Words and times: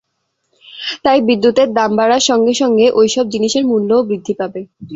তাই 1.03 1.19
বিদ্যুতের 1.27 1.69
দাম 1.73 1.91
বাড়ার 1.97 2.23
সঙ্গে 2.29 2.53
সঙ্গে 2.61 2.85
ওই 2.99 3.07
সব 3.15 3.25
জিনিসের 3.33 3.63
মূল্যও 3.67 4.07
বৃদ্ধি 4.09 4.33
পাবে। 4.39 4.61